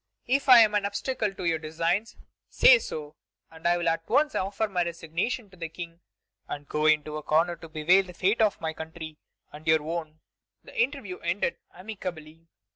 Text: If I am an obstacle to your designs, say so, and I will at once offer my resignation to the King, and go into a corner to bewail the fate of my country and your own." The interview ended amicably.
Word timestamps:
If 0.25 0.49
I 0.49 0.61
am 0.61 0.73
an 0.73 0.83
obstacle 0.83 1.31
to 1.35 1.45
your 1.45 1.59
designs, 1.59 2.15
say 2.49 2.79
so, 2.79 3.15
and 3.51 3.67
I 3.67 3.77
will 3.77 3.87
at 3.87 4.09
once 4.09 4.33
offer 4.33 4.67
my 4.67 4.83
resignation 4.83 5.47
to 5.51 5.57
the 5.57 5.69
King, 5.69 5.99
and 6.47 6.67
go 6.67 6.87
into 6.87 7.17
a 7.17 7.21
corner 7.21 7.55
to 7.57 7.69
bewail 7.69 8.01
the 8.05 8.15
fate 8.15 8.41
of 8.41 8.59
my 8.59 8.73
country 8.73 9.19
and 9.51 9.67
your 9.67 9.83
own." 9.83 10.19
The 10.63 10.75
interview 10.81 11.19
ended 11.19 11.57
amicably. 11.71 12.47